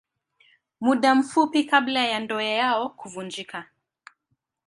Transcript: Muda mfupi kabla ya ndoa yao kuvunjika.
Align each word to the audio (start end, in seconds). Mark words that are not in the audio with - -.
Muda 0.79 1.15
mfupi 1.15 1.63
kabla 1.63 2.05
ya 2.07 2.19
ndoa 2.19 2.43
yao 2.43 2.89
kuvunjika. 2.89 3.67